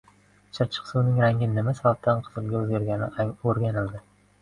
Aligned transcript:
Chirchiq 0.57 0.87
suvining 0.91 1.19
rangi 1.25 1.51
nima 1.53 1.75
sababdan 1.81 2.25
qizilga 2.31 2.61
o‘zgargani 2.65 3.31
o‘rganildi 3.33 4.07